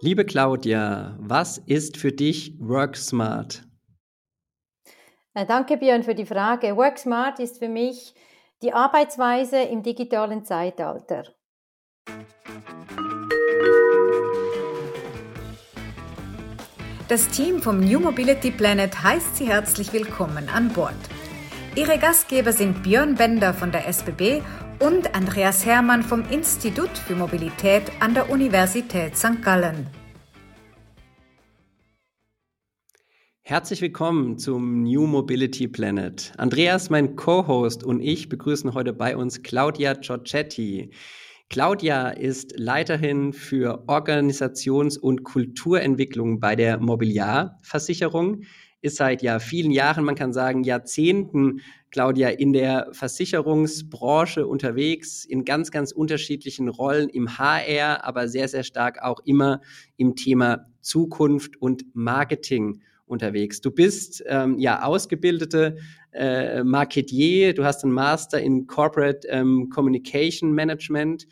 [0.00, 3.64] Liebe Claudia, was ist für dich Work Smart?
[5.34, 6.76] Äh, danke Björn für die Frage.
[6.76, 8.14] Work Smart ist für mich
[8.62, 11.24] die Arbeitsweise im digitalen Zeitalter.
[17.08, 20.94] Das Team vom New Mobility Planet heißt Sie herzlich willkommen an Bord.
[21.74, 24.42] Ihre Gastgeber sind Björn Bender von der SBB
[24.78, 29.42] und Andreas Hermann vom Institut für Mobilität an der Universität St.
[29.42, 29.88] Gallen.
[33.42, 36.32] Herzlich willkommen zum New Mobility Planet.
[36.36, 40.90] Andreas, mein Co-Host und ich begrüßen heute bei uns Claudia Giorgetti.
[41.48, 48.42] Claudia ist Leiterin für Organisations- und Kulturentwicklung bei der Mobiliarversicherung
[48.80, 51.60] ist seit ja vielen Jahren, man kann sagen Jahrzehnten,
[51.90, 58.62] Claudia, in der Versicherungsbranche unterwegs, in ganz, ganz unterschiedlichen Rollen im HR, aber sehr, sehr
[58.62, 59.60] stark auch immer
[59.96, 63.60] im Thema Zukunft und Marketing unterwegs.
[63.60, 65.76] Du bist ähm, ja ausgebildete
[66.12, 71.26] äh, Marketier, du hast einen Master in Corporate ähm, Communication Management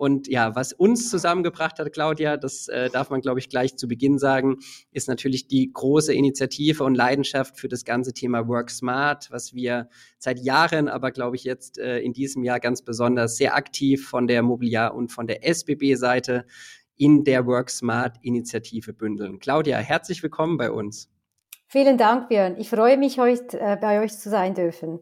[0.00, 3.86] und ja, was uns zusammengebracht hat, Claudia, das äh, darf man, glaube ich, gleich zu
[3.86, 4.56] Beginn sagen,
[4.92, 9.90] ist natürlich die große Initiative und Leidenschaft für das ganze Thema Work Smart, was wir
[10.18, 14.26] seit Jahren, aber glaube ich jetzt äh, in diesem Jahr ganz besonders sehr aktiv von
[14.26, 16.46] der Mobiliar und von der SBB-Seite
[16.96, 19.38] in der Work Smart Initiative bündeln.
[19.38, 21.10] Claudia, herzlich willkommen bei uns.
[21.66, 22.56] Vielen Dank, Björn.
[22.56, 25.00] Ich freue mich, heute äh, bei euch zu sein dürfen.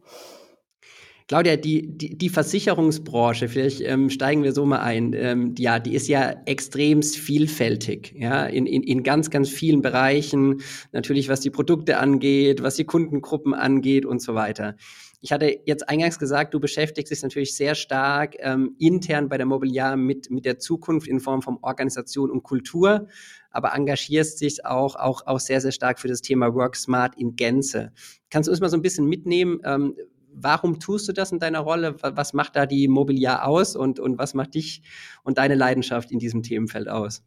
[1.29, 5.95] Claudia, die, die, die Versicherungsbranche, vielleicht ähm, steigen wir so mal ein, ähm, ja, die
[5.95, 10.63] ist ja extremst vielfältig, ja, in, in, in ganz, ganz vielen Bereichen,
[10.93, 14.77] natürlich was die Produkte angeht, was die Kundengruppen angeht und so weiter.
[15.21, 19.47] Ich hatte jetzt eingangs gesagt, du beschäftigst dich natürlich sehr stark ähm, intern bei der
[19.47, 23.07] Mobiliar mit, mit der Zukunft in Form von Organisation und Kultur,
[23.51, 27.37] aber engagierst dich auch, auch, auch sehr, sehr stark für das Thema Work Smart in
[27.37, 27.93] Gänze.
[28.31, 29.61] Kannst du uns mal so ein bisschen mitnehmen?
[29.65, 29.95] Ähm,
[30.43, 31.97] warum tust du das in deiner Rolle?
[32.03, 34.83] Was macht da die Mobiliar aus und, und was macht dich
[35.23, 37.23] und deine Leidenschaft in diesem Themenfeld aus?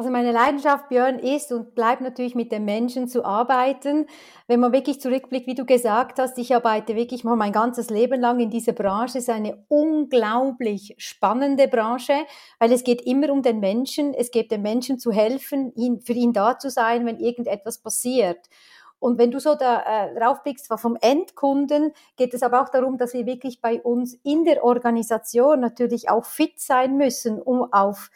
[0.00, 4.06] Also meine Leidenschaft, Björn, ist und bleibt natürlich mit den Menschen zu arbeiten.
[4.46, 8.20] Wenn man wirklich zurückblickt, wie du gesagt hast, ich arbeite wirklich mal mein ganzes Leben
[8.20, 9.18] lang in dieser Branche.
[9.18, 12.14] Es ist eine unglaublich spannende Branche,
[12.60, 14.14] weil es geht immer um den Menschen.
[14.14, 18.38] Es geht den Menschen zu helfen, ihn, für ihn da zu sein, wenn irgendetwas passiert.
[19.00, 23.14] Und wenn du so da äh, draufblickst, vom Endkunden, geht es aber auch darum, dass
[23.14, 28.10] wir wirklich bei uns in der Organisation natürlich auch fit sein müssen, um auf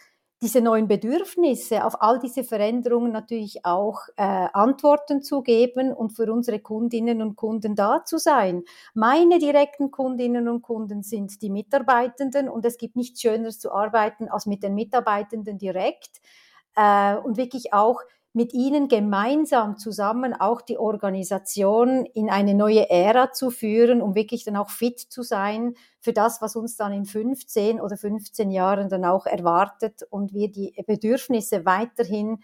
[0.44, 4.22] diese neuen Bedürfnisse, auf all diese Veränderungen natürlich auch äh,
[4.52, 8.62] Antworten zu geben und für unsere Kundinnen und Kunden da zu sein.
[8.92, 14.28] Meine direkten Kundinnen und Kunden sind die Mitarbeitenden und es gibt nichts Schöneres zu arbeiten
[14.28, 16.20] als mit den Mitarbeitenden direkt
[16.76, 18.02] äh, und wirklich auch
[18.34, 24.44] mit ihnen gemeinsam zusammen auch die Organisation in eine neue Ära zu führen, um wirklich
[24.44, 28.88] dann auch fit zu sein für das, was uns dann in 15 oder 15 Jahren
[28.88, 32.42] dann auch erwartet und wir die Bedürfnisse weiterhin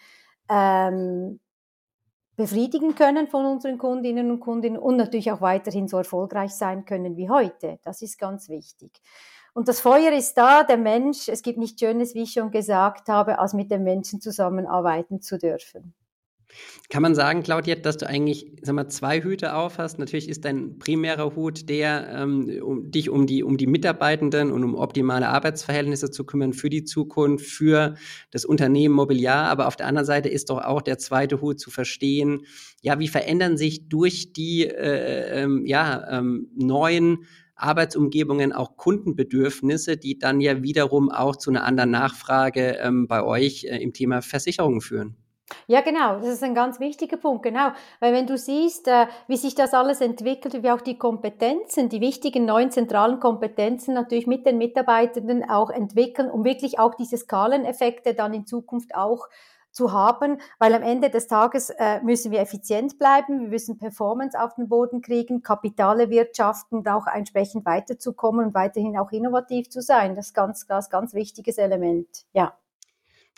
[0.49, 1.41] ähm,
[2.37, 7.17] befriedigen können von unseren Kundinnen und Kunden und natürlich auch weiterhin so erfolgreich sein können
[7.17, 7.81] wie heute.
[7.83, 9.03] Das ist ganz wichtig.
[9.55, 11.29] Und das Feuer ist da, der Mensch.
[11.29, 15.39] Es gibt nichts Schönes, wie ich schon gesagt habe, als mit den Menschen zusammenarbeiten zu
[15.39, 15.95] dürfen.
[16.89, 19.99] Kann man sagen, Claudia, dass du eigentlich sag mal, zwei Hüte auf hast?
[19.99, 24.65] Natürlich ist dein primärer Hut der, ähm, um dich um die, um die Mitarbeitenden und
[24.65, 27.95] um optimale Arbeitsverhältnisse zu kümmern für die Zukunft, für
[28.33, 29.49] das Unternehmen Mobiliar.
[29.49, 32.45] Aber auf der anderen Seite ist doch auch der zweite Hut zu verstehen,
[32.83, 37.27] ja, wie verändern sich durch die äh, ähm, ja, ähm, neuen
[37.63, 43.65] Arbeitsumgebungen auch Kundenbedürfnisse, die dann ja wiederum auch zu einer anderen Nachfrage ähm, bei euch
[43.65, 45.17] äh, im Thema Versicherungen führen.
[45.67, 47.73] Ja, genau, das ist ein ganz wichtiger Punkt, genau.
[47.99, 52.01] Weil wenn du siehst, äh, wie sich das alles entwickelt, wie auch die Kompetenzen, die
[52.01, 58.15] wichtigen neuen zentralen Kompetenzen natürlich mit den Mitarbeitenden auch entwickeln, um wirklich auch diese Skaleneffekte
[58.15, 59.29] dann in Zukunft auch
[59.73, 64.41] zu haben, weil am Ende des Tages äh, müssen wir effizient bleiben, wir müssen Performance
[64.41, 69.81] auf den Boden kriegen, Kapitale wirtschaften und auch entsprechend weiterzukommen und weiterhin auch innovativ zu
[69.81, 70.15] sein.
[70.15, 72.55] Das ist ganz, ganz, ganz wichtiges Element, ja.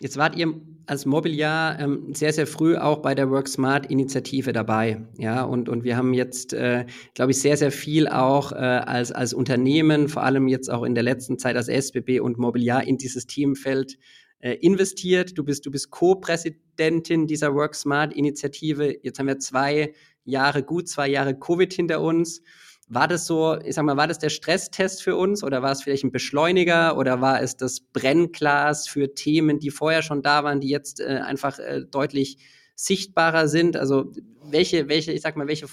[0.01, 0.53] Jetzt wart ihr
[0.87, 5.01] als Mobiliar ähm, sehr, sehr früh auch bei der Work Smart Initiative dabei.
[5.17, 9.11] Ja, und, und wir haben jetzt, äh, glaube ich, sehr, sehr viel auch äh, als,
[9.11, 12.97] als Unternehmen, vor allem jetzt auch in der letzten Zeit als SBB und Mobiliar in
[12.97, 13.97] dieses Themenfeld
[14.43, 15.37] äh, investiert.
[15.37, 18.93] Du bist, du bist Co-Präsidentin dieser Work Smart Initiative.
[19.01, 19.93] Jetzt haben wir zwei
[20.25, 22.41] Jahre, gut zwei Jahre Covid hinter uns.
[22.89, 25.81] War das so, ich sag mal, war das der Stresstest für uns oder war es
[25.81, 30.59] vielleicht ein Beschleuniger oder war es das Brennglas für Themen, die vorher schon da waren,
[30.59, 32.37] die jetzt äh, einfach äh, deutlich
[32.75, 33.77] sichtbarer sind?
[33.77, 34.11] Also
[34.43, 35.69] welche, welche, ich sag mal, welche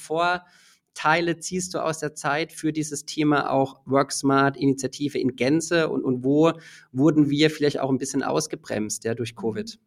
[1.00, 6.04] Vorteile ziehst du aus der Zeit für dieses Thema auch WorkSmart Initiative in Gänze und,
[6.04, 6.52] und wo
[6.92, 9.78] wurden wir vielleicht auch ein bisschen ausgebremst ja, durch Covid?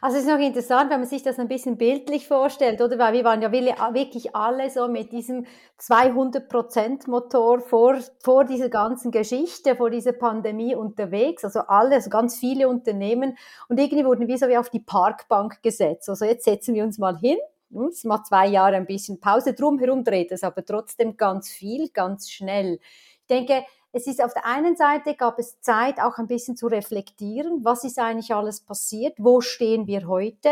[0.00, 2.98] Also es ist noch interessant, wenn man sich das ein bisschen bildlich vorstellt, oder?
[2.98, 5.46] Weil wir waren ja wirklich alle so mit diesem
[5.80, 11.44] 200% Motor vor, vor dieser ganzen Geschichte, vor dieser Pandemie unterwegs.
[11.44, 13.36] Also alle, also ganz viele Unternehmen.
[13.68, 16.08] Und irgendwie wurden wir so wie auf die Parkbank gesetzt.
[16.08, 17.38] Also jetzt setzen wir uns mal hin.
[17.70, 19.54] Es macht zwei Jahre ein bisschen Pause.
[19.54, 22.78] Drumherum dreht es aber trotzdem ganz viel, ganz schnell.
[23.20, 23.64] Ich denke,
[23.96, 27.82] es ist auf der einen Seite gab es Zeit, auch ein bisschen zu reflektieren, was
[27.82, 30.50] ist eigentlich alles passiert, wo stehen wir heute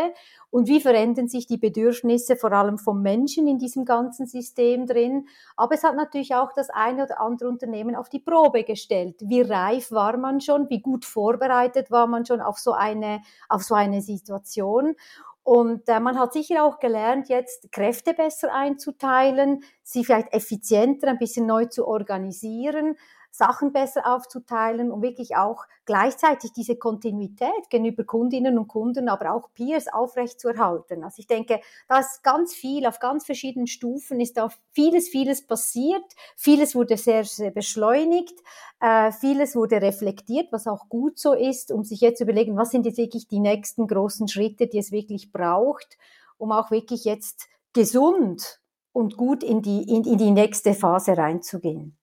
[0.48, 5.28] und wie verändern sich die Bedürfnisse vor allem vom Menschen in diesem ganzen System drin.
[5.56, 9.16] Aber es hat natürlich auch das eine oder andere Unternehmen auf die Probe gestellt.
[9.20, 13.20] Wie reif war man schon, wie gut vorbereitet war man schon auf so eine,
[13.50, 14.96] auf so eine Situation.
[15.44, 21.18] Und äh, man hat sicher auch gelernt, jetzt Kräfte besser einzuteilen, sie vielleicht effizienter, ein
[21.18, 22.96] bisschen neu zu organisieren.
[23.34, 29.52] Sachen besser aufzuteilen und wirklich auch gleichzeitig diese Kontinuität gegenüber Kundinnen und Kunden, aber auch
[29.54, 31.02] Peers aufrechtzuerhalten.
[31.02, 35.44] Also ich denke, da ist ganz viel, auf ganz verschiedenen Stufen ist da vieles, vieles
[35.44, 36.04] passiert.
[36.36, 38.38] Vieles wurde sehr, sehr beschleunigt.
[38.78, 42.70] Äh, vieles wurde reflektiert, was auch gut so ist, um sich jetzt zu überlegen, was
[42.70, 45.98] sind jetzt wirklich die nächsten großen Schritte, die es wirklich braucht,
[46.38, 48.60] um auch wirklich jetzt gesund
[48.92, 51.98] und gut in die, in, in die nächste Phase reinzugehen.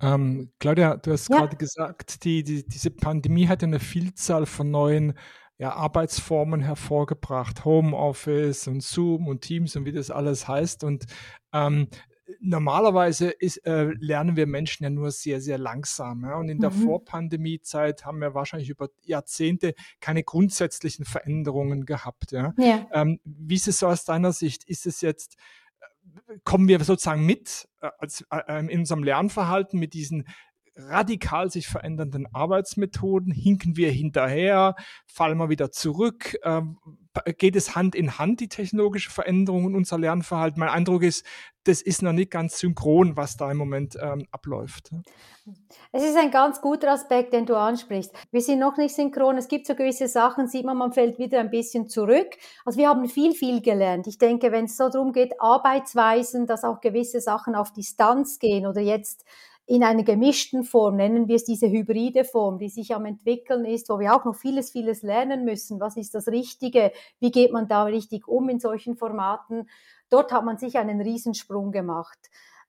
[0.00, 1.38] Ähm, Claudia, du hast ja.
[1.38, 5.14] gerade gesagt, die, die, diese Pandemie hat eine Vielzahl von neuen
[5.58, 10.82] ja, Arbeitsformen hervorgebracht, Homeoffice und Zoom und Teams und wie das alles heißt.
[10.84, 11.06] Und
[11.52, 11.88] ähm,
[12.40, 16.24] normalerweise ist, äh, lernen wir Menschen ja nur sehr, sehr langsam.
[16.24, 16.36] Ja?
[16.36, 16.82] Und in der mhm.
[16.82, 22.32] Vorpandemie-Zeit haben wir wahrscheinlich über Jahrzehnte keine grundsätzlichen Veränderungen gehabt.
[22.32, 22.52] Ja?
[22.58, 22.86] ja.
[22.92, 24.64] Ähm, wie ist es so aus deiner Sicht?
[24.64, 25.36] Ist es jetzt
[26.44, 30.26] kommen wir sozusagen mit äh, als, äh, in unserem Lernverhalten mit diesen
[30.76, 33.32] radikal sich verändernden Arbeitsmethoden?
[33.32, 34.74] Hinken wir hinterher?
[35.06, 36.36] Fallen wir wieder zurück?
[36.42, 36.78] Ähm,
[37.38, 40.60] geht es Hand in Hand, die technologische Veränderung und unser Lernverhalten?
[40.60, 41.24] Mein Eindruck ist,
[41.64, 44.90] das ist noch nicht ganz synchron, was da im Moment ähm, abläuft.
[45.92, 48.12] Es ist ein ganz guter Aspekt, den du ansprichst.
[48.30, 49.36] Wir sind noch nicht synchron.
[49.36, 52.36] Es gibt so gewisse Sachen, sieht man, man fällt wieder ein bisschen zurück.
[52.64, 54.06] Also wir haben viel, viel gelernt.
[54.06, 58.66] Ich denke, wenn es so darum geht, Arbeitsweisen, dass auch gewisse Sachen auf Distanz gehen
[58.66, 59.24] oder jetzt
[59.66, 63.88] in einer gemischten Form, nennen wir es diese hybride Form, die sich am entwickeln ist,
[63.88, 65.80] wo wir auch noch vieles, vieles lernen müssen.
[65.80, 66.92] Was ist das Richtige?
[67.18, 69.68] Wie geht man da richtig um in solchen Formaten?
[70.10, 72.18] Dort hat man sich einen Riesensprung gemacht.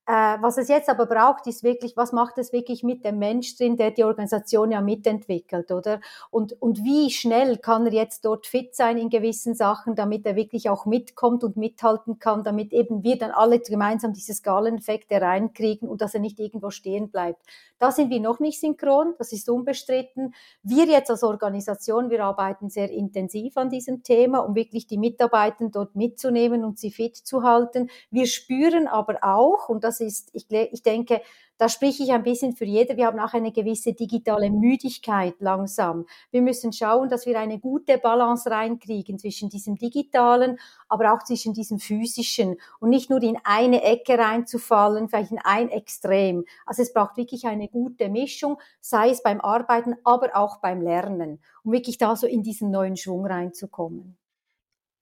[0.07, 3.57] Äh, was es jetzt aber braucht, ist wirklich, was macht es wirklich mit dem Mensch
[3.57, 6.00] drin, der die Organisation ja mitentwickelt, oder?
[6.30, 10.36] Und, und wie schnell kann er jetzt dort fit sein in gewissen Sachen, damit er
[10.36, 15.90] wirklich auch mitkommt und mithalten kann, damit eben wir dann alle gemeinsam diese Skaleneffekte reinkriegen
[15.90, 17.42] und dass er nicht irgendwo stehen bleibt.
[17.80, 20.34] Da sind wir noch nicht synchron, das ist unbestritten.
[20.63, 25.68] Wir jetzt als Organisation, wir arbeiten sehr intensiv an diesem Thema, um wirklich die Mitarbeiter
[25.69, 27.90] dort mitzunehmen und sie fit zu halten.
[28.12, 31.21] Wir spüren aber auch, und das ist, ich, ich denke,
[31.57, 32.97] da spreche ich ein bisschen für jede.
[32.97, 36.06] Wir haben auch eine gewisse digitale Müdigkeit langsam.
[36.31, 41.53] Wir müssen schauen, dass wir eine gute Balance reinkriegen zwischen diesem digitalen, aber auch zwischen
[41.53, 46.46] diesem physischen und nicht nur in eine Ecke reinzufallen, vielleicht in ein Extrem.
[46.65, 51.39] Also es braucht wirklich eine gute Mischung, sei es beim Arbeiten, aber auch beim Lernen,
[51.63, 54.17] um wirklich da so in diesen neuen Schwung reinzukommen.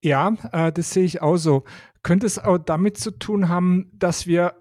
[0.03, 1.63] Ja, äh, das sehe ich auch so.
[2.03, 4.53] Könnte es auch damit zu tun haben, dass wir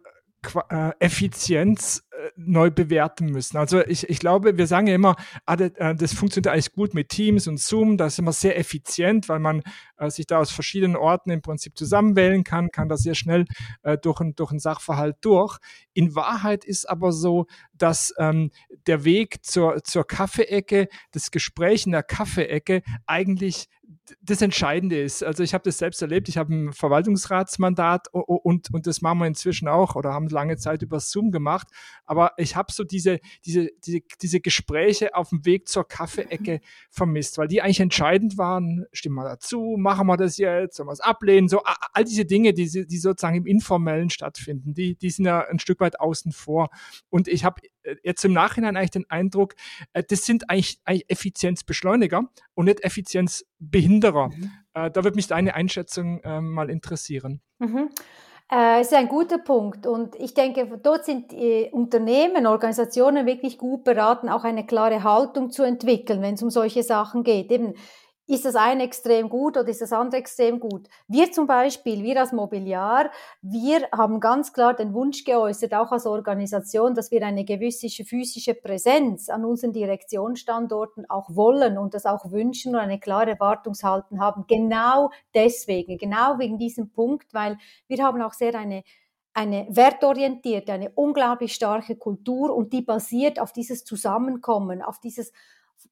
[0.98, 3.56] Effizienz äh, neu bewerten müssen.
[3.56, 6.94] Also ich, ich glaube, wir sagen ja immer, ah, das, äh, das funktioniert eigentlich gut
[6.94, 9.62] mit Teams und Zoom, da ist immer sehr effizient, weil man
[9.98, 13.44] äh, sich da aus verschiedenen Orten im Prinzip zusammenwählen kann, kann da sehr schnell
[13.82, 15.58] äh, durch, ein, durch einen Sachverhalt durch.
[15.92, 18.50] In Wahrheit ist aber so, dass ähm,
[18.86, 23.68] der Weg zur, zur Kaffeeecke, das Gespräch in der Kaffeeecke eigentlich
[24.20, 25.22] das Entscheidende ist.
[25.22, 29.26] Also ich habe das selbst erlebt, ich habe ein Verwaltungsratsmandat und, und das machen wir
[29.26, 31.68] inzwischen auch oder haben lange Zeit über Zoom gemacht.
[32.04, 37.38] Aber ich habe so diese, diese, diese, diese Gespräche auf dem Weg zur Kaffeeecke vermisst,
[37.38, 38.86] weil die eigentlich entscheidend waren.
[38.92, 41.48] Stimmen wir dazu, machen wir das jetzt, sollen wir es ablehnen?
[41.48, 45.60] So all diese Dinge, die, die sozusagen im Informellen stattfinden, die, die sind ja ein
[45.60, 46.70] Stück weit außen vor.
[47.08, 47.60] Und ich habe
[48.02, 49.54] jetzt im Nachhinein eigentlich den Eindruck,
[49.92, 52.24] äh, das sind eigentlich, eigentlich Effizienzbeschleuniger
[52.54, 54.28] und nicht Effizienzbehinderer.
[54.28, 54.50] Mhm.
[54.74, 57.40] Äh, da würde mich deine Einschätzung äh, mal interessieren.
[57.58, 57.90] Mhm.
[58.50, 63.82] Äh, ist ein guter Punkt und ich denke, dort sind äh, Unternehmen, Organisationen wirklich gut
[63.82, 67.50] beraten, auch eine klare Haltung zu entwickeln, wenn es um solche Sachen geht.
[67.50, 67.72] Eben,
[68.26, 70.88] ist das eine extrem gut oder ist das andere extrem gut?
[71.08, 73.10] Wir zum Beispiel, wir als Mobiliar,
[73.40, 78.54] wir haben ganz klar den Wunsch geäußert, auch als Organisation, dass wir eine gewisse physische
[78.54, 84.44] Präsenz an unseren Direktionsstandorten auch wollen und das auch wünschen und eine klare Erwartungshalten haben.
[84.46, 88.82] Genau deswegen, genau wegen diesem Punkt, weil wir haben auch sehr eine
[89.34, 95.32] eine wertorientierte, eine unglaublich starke Kultur und die basiert auf dieses Zusammenkommen, auf dieses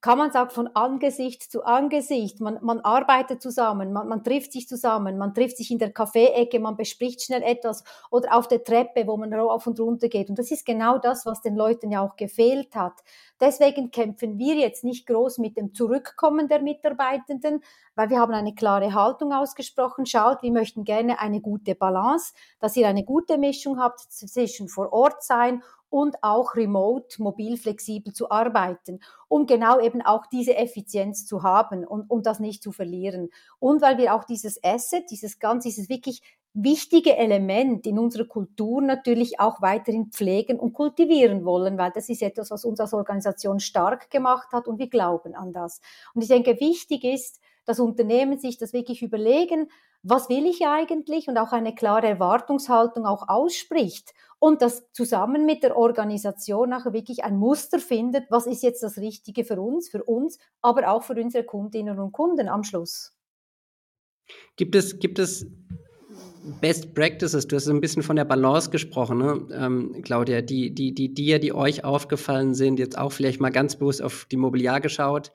[0.01, 2.41] kann man sagen, von Angesicht zu Angesicht.
[2.41, 6.59] Man, man arbeitet zusammen, man, man trifft sich zusammen, man trifft sich in der Kaffeeecke,
[6.59, 10.29] man bespricht schnell etwas oder auf der Treppe, wo man rauf und runter geht.
[10.29, 12.93] Und das ist genau das, was den Leuten ja auch gefehlt hat.
[13.39, 17.61] Deswegen kämpfen wir jetzt nicht groß mit dem Zurückkommen der Mitarbeitenden,
[17.95, 20.07] weil wir haben eine klare Haltung ausgesprochen.
[20.07, 24.91] Schaut, wir möchten gerne eine gute Balance, dass ihr eine gute Mischung habt zwischen vor
[24.93, 25.61] Ort sein
[25.91, 31.85] und auch remote, mobil, flexibel zu arbeiten, um genau eben auch diese Effizienz zu haben
[31.85, 33.29] und, und das nicht zu verlieren.
[33.59, 38.81] Und weil wir auch dieses Asset, dieses ganz, dieses wirklich wichtige Element in unserer Kultur
[38.81, 43.59] natürlich auch weiterhin pflegen und kultivieren wollen, weil das ist etwas, was uns als Organisation
[43.59, 45.81] stark gemacht hat und wir glauben an das.
[46.13, 49.69] Und ich denke, wichtig ist, dass Unternehmen sich das wirklich überlegen,
[50.03, 55.61] was will ich eigentlich und auch eine klare Erwartungshaltung auch ausspricht und das zusammen mit
[55.61, 60.03] der Organisation nachher wirklich ein Muster findet, was ist jetzt das Richtige für uns, für
[60.03, 63.13] uns, aber auch für unsere Kundinnen und Kunden am Schluss.
[64.55, 65.45] Gibt es, gibt es
[66.59, 69.47] Best Practices, du hast ein bisschen von der Balance gesprochen, ne?
[69.53, 73.75] ähm, Claudia, die, die, die dir, die euch aufgefallen sind, jetzt auch vielleicht mal ganz
[73.75, 75.31] bewusst auf die Mobiliar geschaut,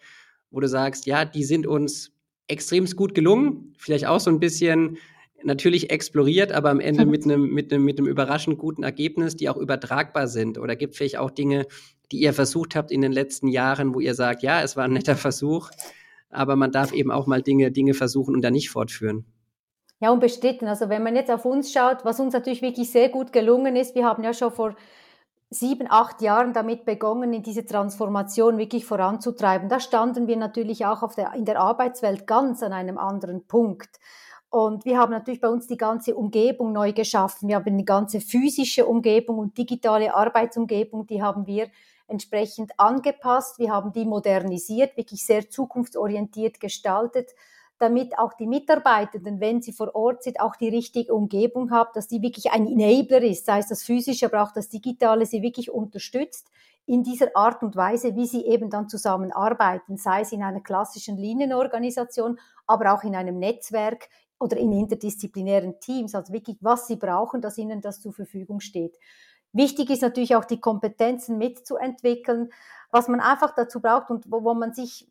[0.50, 2.15] wo du sagst, ja, die sind uns
[2.48, 4.98] extrem gut gelungen, vielleicht auch so ein bisschen
[5.42, 9.48] natürlich exploriert, aber am Ende mit einem mit einem mit einem überraschend guten Ergebnis, die
[9.48, 10.58] auch übertragbar sind.
[10.58, 11.66] Oder gibt vielleicht auch Dinge,
[12.12, 14.92] die ihr versucht habt in den letzten Jahren, wo ihr sagt, ja, es war ein
[14.92, 15.70] netter Versuch,
[16.30, 19.24] aber man darf eben auch mal Dinge Dinge versuchen und dann nicht fortführen.
[20.00, 20.68] Ja, unbestritten.
[20.68, 23.94] Also wenn man jetzt auf uns schaut, was uns natürlich wirklich sehr gut gelungen ist,
[23.94, 24.76] wir haben ja schon vor
[25.50, 29.68] sieben, acht Jahren damit begonnen, in diese Transformation wirklich voranzutreiben.
[29.68, 33.98] Da standen wir natürlich auch der, in der Arbeitswelt ganz an einem anderen Punkt.
[34.48, 37.48] Und wir haben natürlich bei uns die ganze Umgebung neu geschaffen.
[37.48, 41.68] Wir haben die ganze physische Umgebung und digitale Arbeitsumgebung, die haben wir
[42.08, 43.58] entsprechend angepasst.
[43.58, 47.30] Wir haben die modernisiert, wirklich sehr zukunftsorientiert gestaltet
[47.78, 52.08] damit auch die Mitarbeitenden, wenn sie vor Ort sind, auch die richtige Umgebung haben, dass
[52.08, 55.70] die wirklich ein Enabler ist, sei es das physische, aber auch das digitale, sie wirklich
[55.70, 56.50] unterstützt
[56.86, 61.16] in dieser Art und Weise, wie sie eben dann zusammenarbeiten, sei es in einer klassischen
[61.16, 67.40] Linienorganisation, aber auch in einem Netzwerk oder in interdisziplinären Teams, also wirklich, was sie brauchen,
[67.40, 68.96] dass ihnen das zur Verfügung steht.
[69.52, 72.50] Wichtig ist natürlich auch die Kompetenzen mitzuentwickeln,
[72.90, 75.08] was man einfach dazu braucht und wo, wo man sich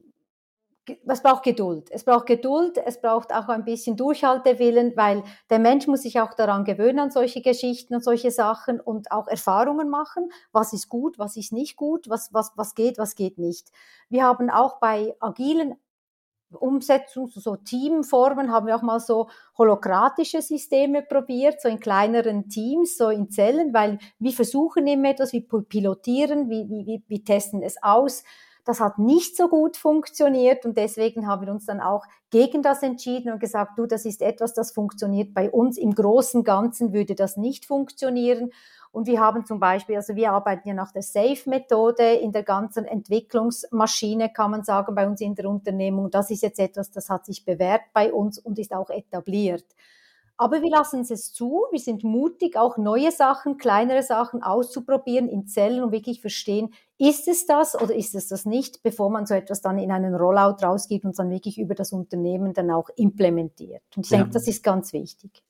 [1.08, 1.90] es braucht Geduld.
[1.92, 6.34] Es braucht Geduld, es braucht auch ein bisschen Durchhaltewillen, weil der Mensch muss sich auch
[6.34, 10.30] daran gewöhnen, an solche Geschichten und solche Sachen und auch Erfahrungen machen.
[10.52, 13.70] Was ist gut, was ist nicht gut, was, was, was geht, was geht nicht.
[14.10, 15.76] Wir haben auch bei agilen
[16.52, 22.98] Umsetzung, so Teamformen, haben wir auch mal so holokratische Systeme probiert, so in kleineren Teams,
[22.98, 27.76] so in Zellen, weil wir versuchen immer etwas, wir pilotieren, wir, wir, wir testen es
[27.82, 28.24] aus
[28.66, 32.84] das hat nicht so gut funktioniert und deswegen haben wir uns dann auch gegen das
[32.84, 35.78] entschieden und gesagt, du, das ist etwas, das funktioniert bei uns.
[35.78, 38.52] Im großen Ganzen würde das nicht funktionieren.
[38.92, 42.86] Und wir haben zum Beispiel, also wir arbeiten ja nach der SAFE-Methode in der ganzen
[42.86, 46.10] Entwicklungsmaschine, kann man sagen, bei uns in der Unternehmung.
[46.10, 49.66] Das ist jetzt etwas, das hat sich bewährt bei uns und ist auch etabliert.
[50.38, 55.48] Aber wir lassen es zu, wir sind mutig, auch neue Sachen, kleinere Sachen auszuprobieren in
[55.48, 59.34] Zellen und wirklich verstehen, ist es das oder ist es das nicht, bevor man so
[59.34, 63.82] etwas dann in einen Rollout rausgibt und dann wirklich über das Unternehmen dann auch implementiert.
[63.96, 64.18] Und ich ja.
[64.18, 65.44] denke, das ist ganz wichtig.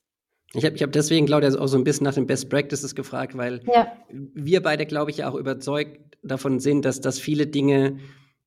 [0.53, 3.35] Ich habe ich hab deswegen, Claudia, auch so ein bisschen nach den Best Practices gefragt,
[3.35, 3.91] weil ja.
[4.09, 7.97] wir beide, glaube ich, ja auch überzeugt davon sind, dass, dass viele Dinge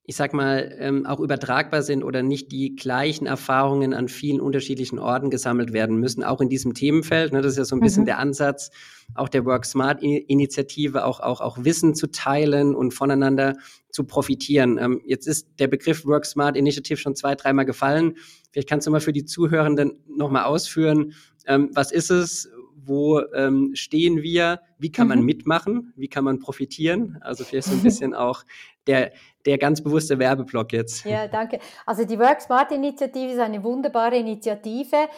[0.08, 4.98] ich sag mal, ähm, auch übertragbar sind oder nicht die gleichen Erfahrungen an vielen unterschiedlichen
[4.98, 7.34] Orten gesammelt werden müssen, auch in diesem Themenfeld.
[7.34, 8.06] Ne, das ist ja so ein bisschen mhm.
[8.06, 8.70] der Ansatz
[9.14, 13.56] auch der Work Smart Initiative, auch, auch, auch Wissen zu teilen und voneinander
[13.90, 14.78] zu profitieren.
[14.78, 18.14] Ähm, jetzt ist der Begriff Work Smart Initiative schon zwei, dreimal gefallen.
[18.50, 21.12] Vielleicht kannst du mal für die Zuhörenden nochmal ausführen,
[21.46, 22.48] ähm, was ist es,
[22.85, 25.26] wo ähm, stehen wir, wie kann man mhm.
[25.26, 27.18] mitmachen, wie kann man profitieren.
[27.20, 28.44] Also vielleicht so ein bisschen auch
[28.87, 29.12] der,
[29.47, 31.04] der ganz bewusste Werbeblock jetzt.
[31.04, 31.58] Ja, danke.
[31.87, 35.08] Also die Work Smart Initiative ist eine wunderbare Initiative.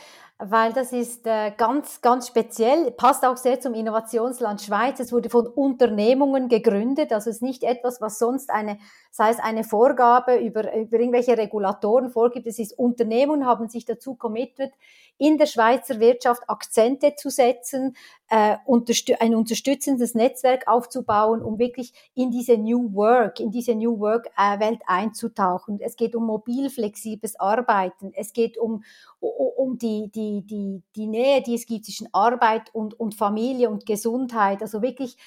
[0.43, 4.99] weil das ist äh, ganz, ganz speziell, passt auch sehr zum Innovationsland Schweiz.
[4.99, 8.79] Es wurde von Unternehmungen gegründet, also es ist nicht etwas, was sonst eine,
[9.11, 12.47] sei es eine Vorgabe über, über irgendwelche Regulatoren vorgibt.
[12.47, 14.73] Es ist Unternehmungen haben sich dazu committed,
[15.21, 17.95] in der Schweizer Wirtschaft Akzente zu setzen,
[18.31, 24.01] äh, unterstü ein unterstützendes Netzwerk aufzubauen, um wirklich in diese New Work, in diese New
[24.01, 25.79] Work äh, Welt einzutauchen.
[25.83, 28.13] Es geht um mobil flexibles Arbeiten.
[28.15, 28.83] Es geht um,
[29.21, 33.85] um die, die, die, die Nähe, die es gibt zwischen Arbeit und, und Familie und
[33.85, 34.63] Gesundheit.
[34.63, 35.19] Also wirklich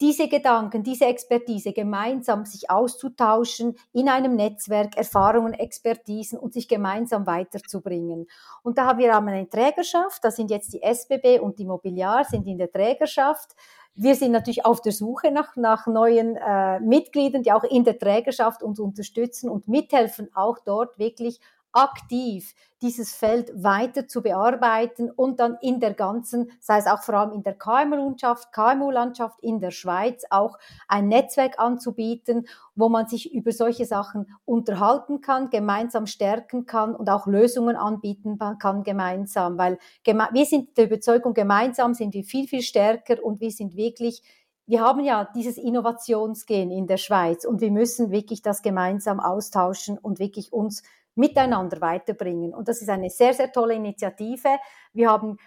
[0.00, 7.26] diese Gedanken, diese Expertise gemeinsam sich auszutauschen in einem Netzwerk, Erfahrungen, Expertisen und sich gemeinsam
[7.26, 8.26] weiterzubringen.
[8.62, 12.46] Und da haben wir eine Trägerschaft, da sind jetzt die SBB und die Mobiliar sind
[12.46, 13.54] in der Trägerschaft.
[13.94, 17.98] Wir sind natürlich auf der Suche nach, nach neuen äh, Mitgliedern, die auch in der
[17.98, 21.40] Trägerschaft uns unterstützen und mithelfen, auch dort wirklich
[21.76, 27.14] aktiv dieses Feld weiter zu bearbeiten und dann in der ganzen, sei es auch vor
[27.14, 33.32] allem in der KMU-Landschaft, KMU-Landschaft in der Schweiz auch ein Netzwerk anzubieten, wo man sich
[33.32, 39.78] über solche Sachen unterhalten kann, gemeinsam stärken kann und auch Lösungen anbieten kann gemeinsam, weil
[40.04, 44.22] wir sind der Überzeugung, gemeinsam sind wir viel, viel stärker und wir sind wirklich
[44.68, 49.96] wir haben ja dieses Innovationsgehen in der Schweiz und wir müssen wirklich das gemeinsam austauschen
[49.96, 50.82] und wirklich uns
[51.16, 52.54] miteinander weiterbringen.
[52.54, 54.58] Und das ist eine sehr, sehr tolle Initiative.
[54.92, 55.38] Wir haben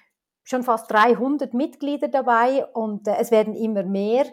[0.44, 4.26] schon fast 300 Mitglieder dabei und äh, es werden immer mehr.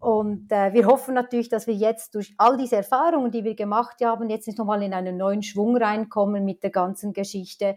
[0.00, 4.04] Und äh, wir hoffen natürlich, dass wir jetzt durch all diese Erfahrungen, die wir gemacht
[4.04, 7.76] haben, jetzt nochmal in einen neuen Schwung reinkommen mit der ganzen Geschichte.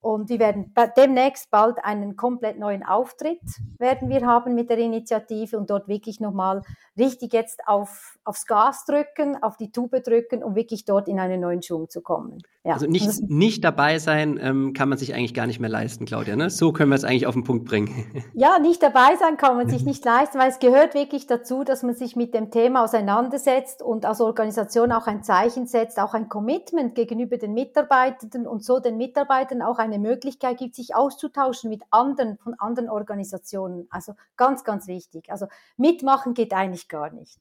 [0.00, 3.40] Und wir werden demnächst bald einen komplett neuen Auftritt
[3.78, 6.62] werden wir haben mit der Initiative und dort wirklich nochmal
[6.98, 11.40] richtig jetzt auf, aufs Gas drücken, auf die Tube drücken, um wirklich dort in einen
[11.40, 12.38] neuen Schwung zu kommen.
[12.62, 12.74] Ja.
[12.74, 16.36] Also nicht, nicht dabei sein ähm, kann man sich eigentlich gar nicht mehr leisten, Claudia.
[16.36, 16.48] Ne?
[16.48, 17.90] So können wir es eigentlich auf den Punkt bringen.
[18.34, 21.82] Ja, nicht dabei sein kann man sich nicht leisten, weil es gehört wirklich dazu, dass
[21.82, 26.28] man sich mit dem Thema auseinandersetzt und als Organisation auch ein Zeichen setzt, auch ein
[26.28, 31.82] Commitment gegenüber den Mitarbeitenden und so den Mitarbeitern auch eine Möglichkeit gibt, sich auszutauschen mit
[31.90, 33.88] anderen von anderen Organisationen.
[33.90, 35.30] Also ganz, ganz wichtig.
[35.30, 37.38] Also mitmachen geht eigentlich gar nicht.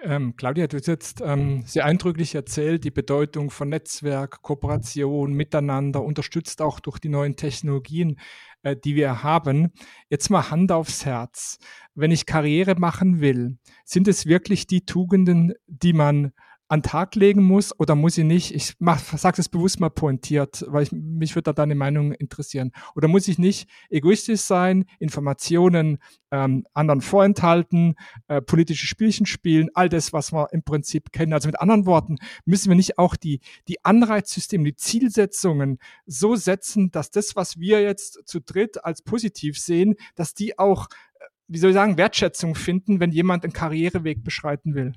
[0.00, 6.04] Ähm, Claudia, du hast jetzt ähm, sehr eindrücklich erzählt, die Bedeutung von Netzwerk, Kooperation, Miteinander,
[6.04, 8.20] unterstützt auch durch die neuen Technologien,
[8.62, 9.72] äh, die wir haben.
[10.08, 11.58] Jetzt mal Hand aufs Herz.
[11.96, 16.32] Wenn ich Karriere machen will, sind es wirklich die Tugenden, die man
[16.68, 18.54] an Tag legen muss oder muss ich nicht?
[18.54, 18.74] Ich
[19.16, 22.72] sage es bewusst mal pointiert, weil ich, mich würde da deine Meinung interessieren.
[22.94, 25.98] Oder muss ich nicht egoistisch sein, Informationen
[26.30, 27.94] ähm, anderen vorenthalten,
[28.28, 31.32] äh, politische Spielchen spielen, all das, was wir im Prinzip kennen.
[31.32, 36.90] Also mit anderen Worten, müssen wir nicht auch die, die Anreizsysteme, die Zielsetzungen so setzen,
[36.90, 41.58] dass das, was wir jetzt zu dritt als positiv sehen, dass die auch, äh, wie
[41.58, 44.92] soll ich sagen, Wertschätzung finden, wenn jemand einen Karriereweg beschreiten will.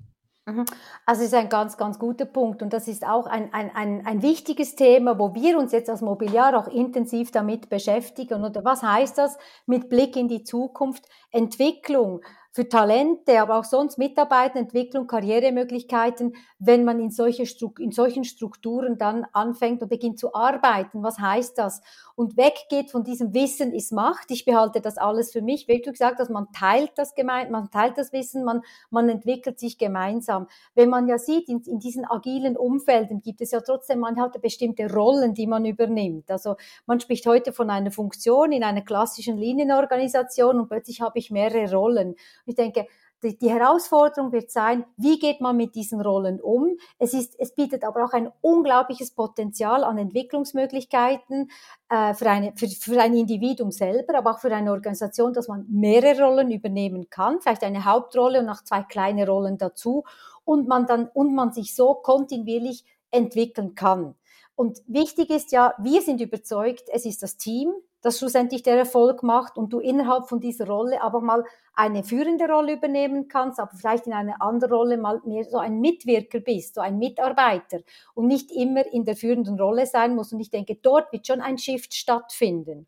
[0.45, 0.65] Mhm.
[1.05, 4.21] Also ist ein ganz, ganz guter Punkt und das ist auch ein, ein, ein, ein
[4.23, 8.43] wichtiges Thema, wo wir uns jetzt als Mobiliar auch intensiv damit beschäftigen.
[8.43, 11.05] Und was heißt das mit Blick in die Zukunft?
[11.29, 12.21] Entwicklung
[12.53, 17.43] für Talente, aber auch sonst Mitarbeiterentwicklung, Karrieremöglichkeiten, wenn man in, solche
[17.79, 21.01] in solchen Strukturen dann anfängt und beginnt zu arbeiten.
[21.01, 21.81] Was heißt das?
[22.15, 24.31] Und weggeht von diesem Wissen ist Macht.
[24.31, 25.69] Ich behalte das alles für mich.
[25.69, 29.57] Wie du gesagt hast, man teilt das gemein, man teilt das Wissen, man, man entwickelt
[29.57, 30.47] sich gemeinsam.
[30.75, 34.41] Wenn man ja sieht, in, in diesen agilen Umfelden gibt es ja trotzdem, man hat
[34.41, 36.29] bestimmte Rollen, die man übernimmt.
[36.29, 41.31] Also man spricht heute von einer Funktion in einer klassischen Linienorganisation und plötzlich habe ich
[41.31, 42.15] mehrere Rollen.
[42.51, 42.85] Ich denke,
[43.23, 46.75] die, die Herausforderung wird sein, wie geht man mit diesen Rollen um?
[46.97, 51.49] Es, ist, es bietet aber auch ein unglaubliches Potenzial an Entwicklungsmöglichkeiten
[51.89, 55.65] äh, für, eine, für, für ein Individuum selber, aber auch für eine Organisation, dass man
[55.69, 60.03] mehrere Rollen übernehmen kann, vielleicht eine Hauptrolle und noch zwei kleine Rollen dazu
[60.43, 64.15] und man dann und man sich so kontinuierlich entwickeln kann.
[64.61, 69.23] Und wichtig ist ja, wir sind überzeugt, es ist das Team, das schlussendlich der Erfolg
[69.23, 71.43] macht und du innerhalb von dieser Rolle aber mal
[71.73, 75.81] eine führende Rolle übernehmen kannst, aber vielleicht in einer anderen Rolle mal mehr so ein
[75.81, 77.79] Mitwirker bist, so ein Mitarbeiter
[78.13, 80.31] und nicht immer in der führenden Rolle sein musst.
[80.31, 82.85] Und ich denke, dort wird schon ein Shift stattfinden.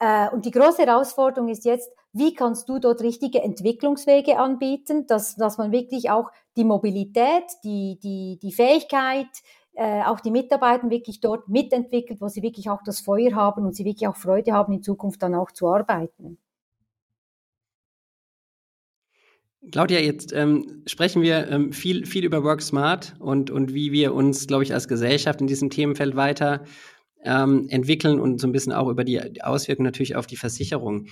[0.00, 5.36] Äh, und die große Herausforderung ist jetzt, wie kannst du dort richtige Entwicklungswege anbieten, dass,
[5.36, 9.28] dass man wirklich auch die Mobilität, die, die, die Fähigkeit,
[9.78, 13.76] äh, auch die Mitarbeiter wirklich dort mitentwickelt, wo sie wirklich auch das Feuer haben und
[13.76, 16.36] sie wirklich auch Freude haben, in Zukunft dann auch zu arbeiten.
[19.70, 24.14] Claudia, jetzt ähm, sprechen wir ähm, viel, viel über Work Smart und, und wie wir
[24.14, 26.64] uns, glaube ich, als Gesellschaft in diesem Themenfeld weiter
[27.22, 31.06] ähm, entwickeln und so ein bisschen auch über die Auswirkungen natürlich auf die Versicherung.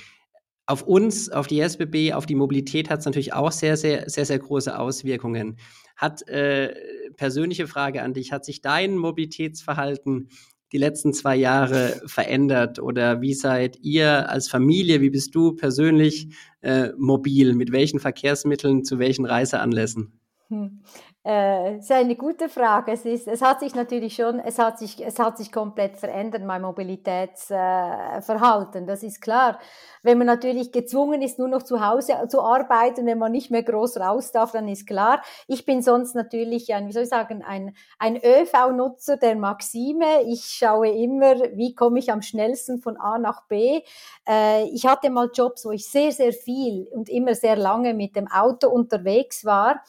[0.67, 4.27] Auf uns, auf die SBB, auf die Mobilität hat es natürlich auch sehr, sehr, sehr,
[4.27, 5.57] sehr große Auswirkungen.
[5.97, 6.75] Hat äh,
[7.17, 10.29] persönliche Frage an dich, hat sich dein Mobilitätsverhalten
[10.73, 16.29] die letzten zwei Jahre verändert oder wie seid ihr als Familie, wie bist du persönlich
[16.61, 20.19] äh, mobil, mit welchen Verkehrsmitteln, zu welchen Reiseanlässen?
[20.49, 20.81] Hm.
[21.27, 22.93] Äh, ist eine gute Frage.
[22.93, 26.45] Es, ist, es hat sich natürlich schon, es hat sich, es hat sich komplett verändert,
[26.45, 29.59] mein Mobilitätsverhalten, äh, das ist klar.
[30.05, 33.65] Wenn man natürlich gezwungen ist, nur noch zu Hause zu arbeiten, wenn man nicht mehr
[33.65, 35.21] groß raus darf, dann ist klar.
[35.49, 40.23] Ich bin sonst natürlich ein, wie soll ich sagen, ein, ein ÖV-Nutzer der Maxime.
[40.29, 43.81] Ich schaue immer, wie komme ich am schnellsten von A nach B.
[44.29, 48.15] Äh, ich hatte mal Jobs, wo ich sehr, sehr viel und immer sehr lange mit
[48.15, 49.83] dem Auto unterwegs war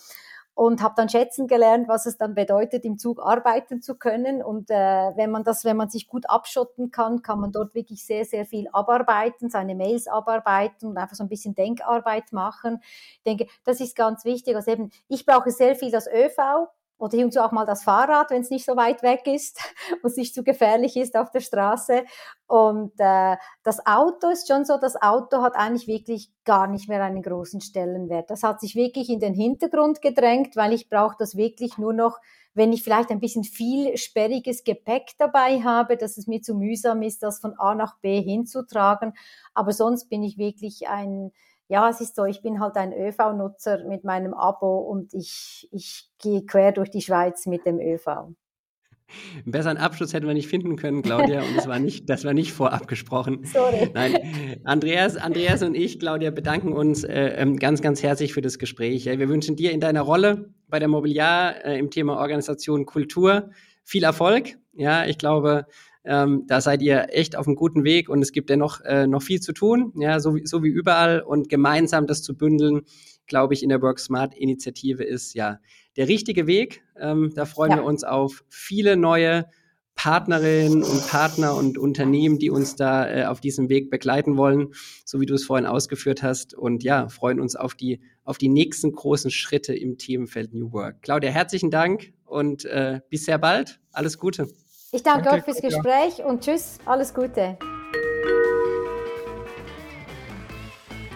[0.58, 4.42] und habe dann schätzen gelernt, was es dann bedeutet, im Zug arbeiten zu können.
[4.42, 4.74] Und äh,
[5.16, 8.44] wenn man das, wenn man sich gut abschotten kann, kann man dort wirklich sehr, sehr
[8.44, 12.80] viel abarbeiten, seine Mails abarbeiten und einfach so ein bisschen Denkarbeit machen.
[12.82, 14.56] Ich denke, das ist ganz wichtig.
[14.56, 18.42] Also eben, ich brauche sehr viel das ÖV, oder so auch mal das Fahrrad, wenn
[18.42, 19.60] es nicht so weit weg ist
[20.02, 22.04] und es nicht zu gefährlich ist auf der Straße.
[22.48, 27.04] Und äh, das Auto ist schon so, das Auto hat eigentlich wirklich gar nicht mehr
[27.04, 28.30] einen großen Stellenwert.
[28.30, 32.20] Das hat sich wirklich in den Hintergrund gedrängt, weil ich brauche das wirklich nur noch,
[32.54, 37.04] wenn ich vielleicht ein bisschen viel sperriges Gepäck dabei habe, dass es mir zu mühsam
[37.04, 39.14] ist, das von A nach B hinzutragen.
[39.54, 41.32] Aber sonst bin ich wirklich ein
[41.68, 46.10] ja, es ist so, ich bin halt ein ÖV-Nutzer mit meinem Abo und ich, ich
[46.20, 48.08] gehe quer durch die Schweiz mit dem ÖV.
[48.08, 52.34] Einen besseren Abschluss hätten wir nicht finden können, Claudia, und das war nicht, das war
[52.34, 53.46] nicht vorab gesprochen.
[53.46, 53.90] Sorry.
[53.94, 58.60] Nein, Andreas, Andreas und ich, Claudia, bedanken uns äh, ähm, ganz, ganz herzlich für das
[58.60, 59.06] Gespräch.
[59.06, 63.50] Wir wünschen dir in deiner Rolle bei der Mobiliar äh, im Thema Organisation Kultur
[63.84, 64.58] viel Erfolg.
[64.74, 65.66] Ja, ich glaube,
[66.08, 69.08] ähm, da seid ihr echt auf einem guten Weg und es gibt ja noch, äh,
[69.08, 71.20] noch viel zu tun, ja, so wie, so wie überall.
[71.20, 72.84] Und gemeinsam das zu bündeln,
[73.28, 75.60] glaube ich, in der Work Smart Initiative ist ja
[75.98, 76.82] der richtige Weg.
[76.98, 77.78] Ähm, da freuen ja.
[77.78, 79.48] wir uns auf viele neue
[79.96, 84.70] Partnerinnen und Partner und Unternehmen, die uns da äh, auf diesem Weg begleiten wollen,
[85.04, 86.54] so wie du es vorhin ausgeführt hast.
[86.54, 91.02] Und ja, freuen uns auf die, auf die nächsten großen Schritte im Themenfeld New Work.
[91.02, 93.82] Claudia, herzlichen Dank und äh, bis sehr bald.
[93.92, 94.48] Alles Gute.
[94.92, 97.58] Ich danke, danke euch fürs Gespräch und tschüss, alles Gute.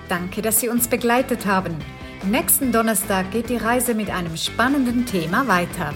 [0.10, 1.78] Danke, dass Sie uns begleitet haben.
[2.24, 5.94] Nächsten Donnerstag geht die Reise mit einem spannenden Thema weiter.